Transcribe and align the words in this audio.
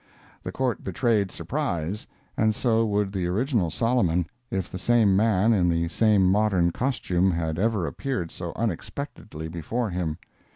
The 0.41 0.51
Court 0.51 0.83
betrayed 0.83 1.29
surprise; 1.29 2.07
and 2.35 2.55
so 2.55 2.83
would 2.87 3.11
the 3.13 3.27
original 3.27 3.69
Solomon, 3.69 4.25
if 4.49 4.67
the 4.67 4.79
same 4.79 5.15
man, 5.15 5.53
in 5.53 5.69
the 5.69 5.89
same 5.89 6.27
modern 6.27 6.71
costume, 6.71 7.29
had 7.29 7.59
ever 7.59 7.85
appeared 7.85 8.31
so 8.31 8.51
unexpectedly 8.55 9.47
before 9.47 9.91
him. 9.91 10.17